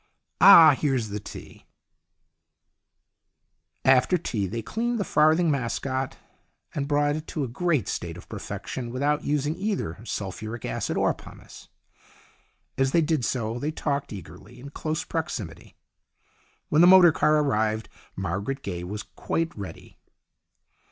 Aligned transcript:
Ah, 0.41 0.71
here's 0.79 1.09
the 1.09 1.19
tea!" 1.19 1.67
After 3.85 4.17
tea 4.17 4.47
they 4.47 4.63
cleaned 4.63 4.97
the 4.99 5.03
farthing 5.03 5.51
mascot, 5.51 6.17
and 6.73 6.87
brought 6.87 7.15
it 7.17 7.27
to 7.27 7.43
a 7.43 7.47
great 7.47 7.87
state 7.87 8.17
of 8.17 8.27
perfection, 8.27 8.89
without 8.89 9.23
using 9.23 9.55
either 9.55 10.03
sulphuric 10.03 10.65
acid 10.65 10.97
or 10.97 11.13
pumice. 11.13 11.67
As 12.79 12.93
they 12.93 13.01
did 13.01 13.23
so 13.23 13.59
they 13.59 13.69
talked 13.69 14.11
eagerly, 14.11 14.59
in 14.59 14.71
close 14.71 15.03
proximity. 15.03 15.75
When 16.69 16.81
the 16.81 16.87
motor 16.87 17.11
car 17.11 17.35
arrived 17.37 17.87
Margaret 18.15 18.63
Gaye 18.63 18.83
was 18.85 19.03
quite 19.03 19.55
ready. 19.55 19.99